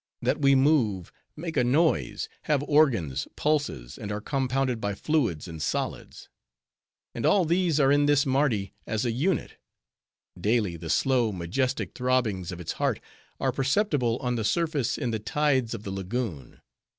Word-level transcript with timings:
That 0.23 0.41
we 0.41 0.55
move, 0.55 1.11
make 1.35 1.55
a 1.55 1.63
noise, 1.63 2.27
have 2.45 2.63
organs, 2.63 3.27
pulses, 3.35 3.99
and 3.99 4.11
are 4.11 4.19
compounded 4.19 4.83
of 4.83 4.97
fluids 4.99 5.47
and 5.47 5.61
solids. 5.61 6.27
And 7.13 7.23
all 7.23 7.45
these 7.45 7.79
are 7.79 7.91
in 7.91 8.07
this 8.07 8.25
Mardi 8.25 8.73
as 8.87 9.05
a 9.05 9.11
unit. 9.11 9.57
Daily 10.39 10.75
the 10.75 10.89
slow, 10.89 11.31
majestic 11.31 11.93
throbbings 11.93 12.51
of 12.51 12.59
its 12.59 12.71
heart 12.71 12.99
are 13.39 13.51
perceptible 13.51 14.17
on 14.23 14.37
the 14.37 14.43
surface 14.43 14.97
in 14.97 15.11
the 15.11 15.19
tides 15.19 15.75
of 15.75 15.83
the 15.83 15.91
la 15.91 16.01
goon. 16.01 16.61